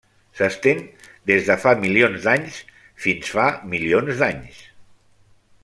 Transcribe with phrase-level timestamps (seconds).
[0.37, 0.79] S'estén
[1.31, 2.57] des de fa milions d'anys
[3.05, 4.65] fins fa milions d'anys.